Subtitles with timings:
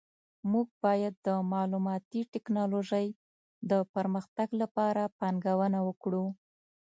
[0.51, 3.07] موږ باید د معلوماتي ټکنالوژۍ
[3.69, 6.25] د پرمختګ لپاره پانګونه وکړو